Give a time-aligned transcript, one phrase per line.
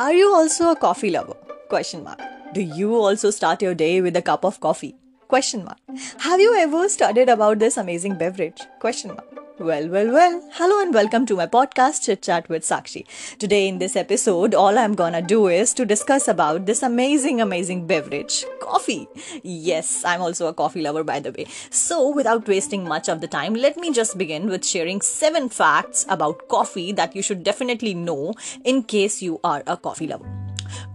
[0.00, 1.34] Are you also a coffee lover?
[1.68, 2.20] Question mark.
[2.54, 4.94] Do you also start your day with a cup of coffee?
[5.28, 5.76] Question mark.
[6.20, 8.62] Have you ever studied about this amazing beverage?
[8.78, 9.29] Question mark.
[9.60, 10.42] Well, well, well.
[10.52, 13.04] Hello and welcome to my podcast Chit Chat with Sakshi.
[13.38, 17.86] Today in this episode, all I'm gonna do is to discuss about this amazing, amazing
[17.86, 19.06] beverage, coffee.
[19.42, 21.44] Yes, I'm also a coffee lover by the way.
[21.68, 26.06] So, without wasting much of the time, let me just begin with sharing seven facts
[26.08, 28.32] about coffee that you should definitely know
[28.64, 30.39] in case you are a coffee lover.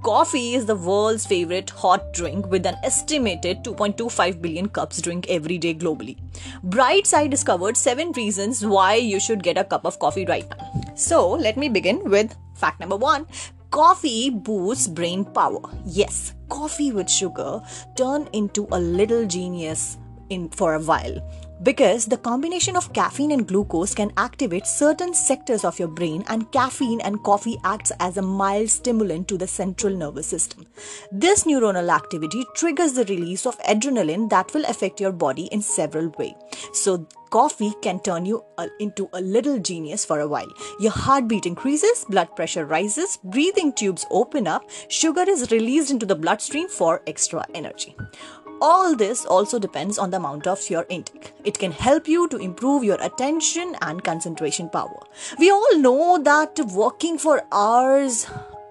[0.03, 5.57] Coffee is the world's favorite hot drink with an estimated 2.25 billion cups drink every
[5.57, 6.17] day globally.
[6.63, 10.93] Brightside discovered 7 reasons why you should get a cup of coffee right now.
[10.95, 13.27] So, let me begin with fact number 1.
[13.71, 15.59] Coffee boosts brain power.
[15.85, 17.62] Yes, coffee with sugar
[17.98, 19.98] turn into a little genius
[20.29, 21.20] in for a while
[21.63, 26.51] because the combination of caffeine and glucose can activate certain sectors of your brain and
[26.51, 30.65] caffeine and coffee acts as a mild stimulant to the central nervous system.
[31.12, 36.09] This neuronal activity triggers the release of adrenaline that will affect your body in several
[36.17, 36.35] ways
[36.73, 40.51] so coffee can turn you uh, into a little genius for a while.
[40.79, 46.15] Your heartbeat increases blood pressure rises breathing tubes open up sugar is released into the
[46.15, 47.95] bloodstream for extra energy
[48.61, 51.34] all this also depends on the amount of your intake.
[51.43, 55.03] It can help you to improve your attention and concentration power.
[55.37, 58.27] We all know that working for hours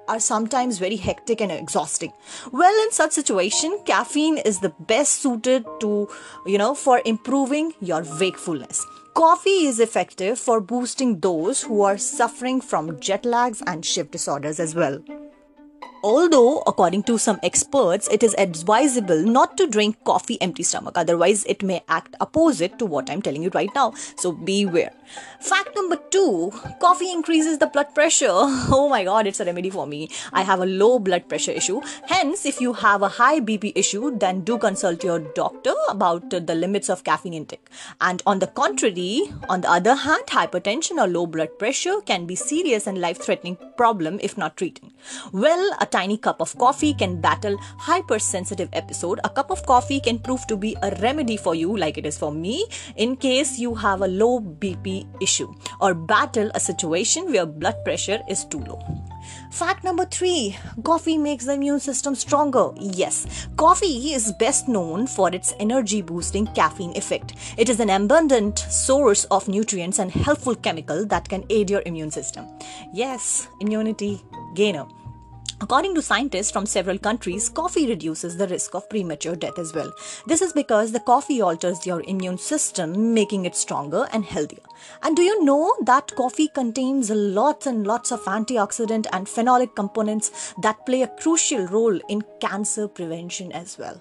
[0.09, 2.13] are sometimes very hectic and exhausting.
[2.53, 6.09] Well, in such situation, caffeine is the best suited to,
[6.47, 8.85] you know, for improving your wakefulness.
[9.15, 14.59] Coffee is effective for boosting those who are suffering from jet lags and shift disorders
[14.59, 15.03] as well.
[16.05, 21.47] Although, according to some experts, it is advisable not to drink coffee empty stomach, otherwise,
[21.47, 23.95] it may act opposite to what I'm telling you right now.
[24.17, 24.93] So, beware.
[25.41, 28.29] Fact number two coffee increases the blood pressure.
[28.77, 30.11] Oh my god, it's a remedy for me.
[30.33, 31.81] I have a low blood pressure issue.
[32.07, 36.55] Hence, if you have a high BP issue, then do consult your doctor about the
[36.55, 37.67] limits of caffeine intake.
[38.01, 42.35] And on the contrary, on the other hand, hypertension or low blood pressure can be
[42.35, 44.91] serious and life threatening problem if not treated.
[45.33, 49.21] Well, tiny cup of coffee can battle hypersensitive episode.
[49.23, 52.19] A cup of coffee can prove to be a remedy for you like it is
[52.19, 52.67] for me
[52.97, 58.19] in case you have a low BP issue or battle a situation where blood pressure
[58.29, 58.81] is too low.
[59.53, 62.71] Fact number three coffee makes the immune system stronger.
[62.81, 67.35] Yes, coffee is best known for its energy boosting caffeine effect.
[67.57, 72.11] It is an abundant source of nutrients and helpful chemical that can aid your immune
[72.11, 72.49] system.
[72.93, 74.21] Yes, immunity
[74.57, 74.87] gainer.
[75.65, 79.91] According to scientists from several countries, coffee reduces the risk of premature death as well.
[80.27, 84.61] This is because the coffee alters your immune system, making it stronger and healthier.
[85.03, 90.53] And do you know that coffee contains lots and lots of antioxidant and phenolic components
[90.61, 93.99] that play a crucial role in cancer prevention as well?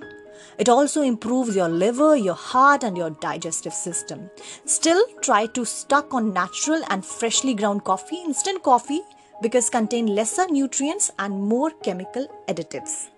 [0.57, 4.29] It also improves your liver, your heart, and your digestive system.
[4.65, 8.21] Still, try to stuck on natural and freshly ground coffee.
[8.25, 9.01] Instant coffee
[9.41, 13.09] because contain lesser nutrients and more chemical additives.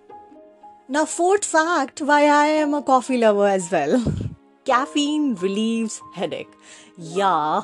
[0.88, 4.02] Now, fourth fact why I am a coffee lover as well.
[4.64, 6.52] Caffeine relieves headache.
[6.98, 7.62] Yeah,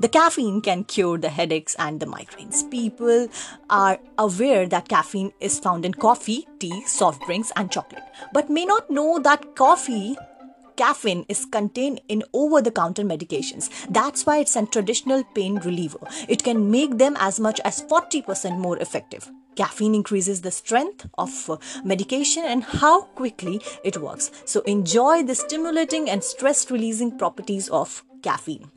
[0.00, 2.68] the caffeine can cure the headaches and the migraines.
[2.70, 3.28] People
[3.68, 8.64] are aware that caffeine is found in coffee, tea, soft drinks, and chocolate, but may
[8.64, 10.16] not know that coffee
[10.80, 13.68] caffeine is contained in over the counter medications.
[13.90, 15.98] That's why it's a traditional pain reliever.
[16.26, 19.30] It can make them as much as 40% more effective.
[19.56, 24.30] Caffeine increases the strength of uh, medication and how quickly it works.
[24.46, 28.70] So, enjoy the stimulating and stress releasing properties of caffeine.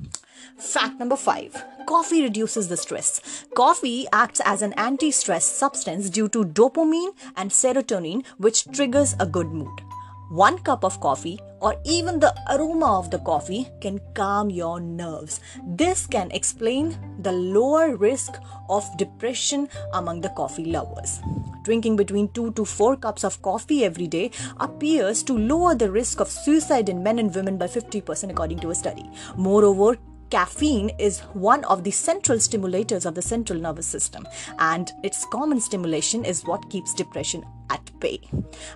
[0.58, 3.46] Fact number five coffee reduces the stress.
[3.56, 9.26] Coffee acts as an anti stress substance due to dopamine and serotonin, which triggers a
[9.26, 9.82] good mood.
[10.30, 15.40] One cup of coffee or even the aroma of the coffee can calm your nerves.
[15.66, 18.36] This can explain the lower risk
[18.70, 21.22] of depression among the coffee lovers.
[21.64, 26.20] Drinking between 2 to 4 cups of coffee every day appears to lower the risk
[26.20, 29.10] of suicide in men and women by 50% according to a study.
[29.38, 29.98] Moreover,
[30.34, 34.26] caffeine is one of the central stimulators of the central nervous system,
[34.58, 38.20] and its common stimulation is what keeps depression at bay.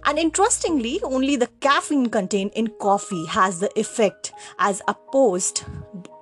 [0.06, 5.63] And interestingly, only the caffeine contained in coffee has the effect as opposed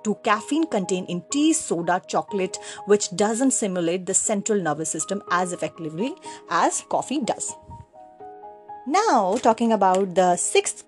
[0.04, 2.56] to caffeine contained in tea, soda, chocolate,
[2.86, 6.14] which doesn't simulate the central nervous system as effectively
[6.48, 7.52] as coffee does.
[8.88, 10.85] Now, talking about the sixth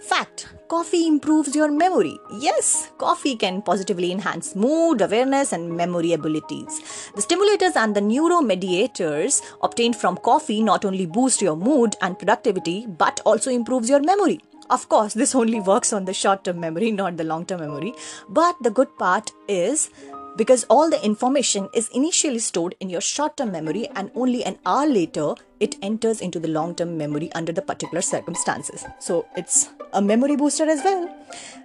[0.00, 2.18] Fact Coffee improves your memory.
[2.38, 7.10] Yes, coffee can positively enhance mood, awareness, and memory abilities.
[7.14, 12.86] The stimulators and the neuromediators obtained from coffee not only boost your mood and productivity
[12.86, 14.40] but also improves your memory.
[14.70, 17.92] Of course, this only works on the short term memory, not the long term memory.
[18.28, 19.90] But the good part is
[20.36, 24.58] because all the information is initially stored in your short term memory and only an
[24.64, 28.84] hour later it enters into the long term memory under the particular circumstances.
[28.98, 31.08] So it's a memory booster as well.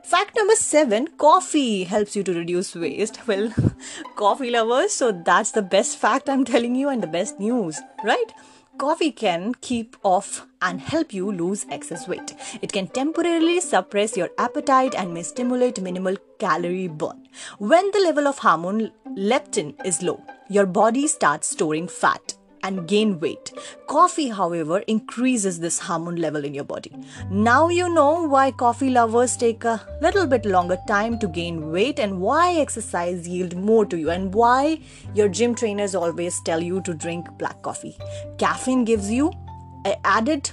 [0.04, 3.20] Fact number seven coffee helps you to reduce waste.
[3.28, 3.54] Well,
[4.16, 8.32] coffee lovers, so that's the best fact I'm telling you and the best news, right?
[8.78, 12.36] Coffee can keep off and help you lose excess weight.
[12.62, 17.28] It can temporarily suppress your appetite and may stimulate minimal calorie burn.
[17.58, 23.20] When the level of hormone leptin is low, your body starts storing fat and gain
[23.20, 23.52] weight.
[23.88, 26.92] Coffee, however, increases this hormone level in your body.
[27.30, 32.00] Now you know why coffee lovers take a little bit longer time to gain weight
[32.00, 34.80] and why exercise yield more to you and why
[35.14, 37.96] your gym trainers always tell you to drink black coffee.
[38.40, 39.32] Caffeine gives you
[39.86, 40.50] an added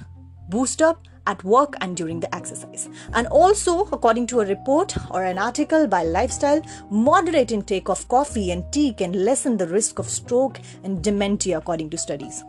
[0.51, 2.89] boost up at work and during the exercise.
[3.13, 8.51] And also, according to a report or an article by Lifestyle, moderate intake of coffee
[8.51, 12.45] and tea can lessen the risk of stroke and dementia, according to studies.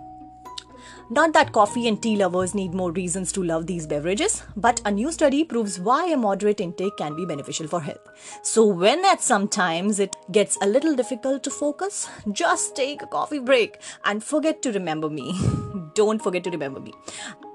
[1.10, 4.92] Not that coffee and tea lovers need more reasons to love these beverages, but a
[4.92, 8.08] new study proves why a moderate intake can be beneficial for health.
[8.42, 13.08] So, when at some times it gets a little difficult to focus, just take a
[13.08, 15.40] coffee break and forget to remember me.
[15.94, 16.94] Don't forget to remember me.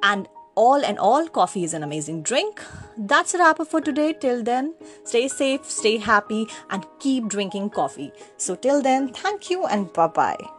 [0.03, 0.29] And
[0.64, 2.62] all and all, coffee is an amazing drink.
[2.96, 4.12] That's a wrap up for today.
[4.12, 4.75] Till then,
[5.05, 8.12] stay safe, stay happy, and keep drinking coffee.
[8.37, 10.57] So, till then, thank you and bye bye.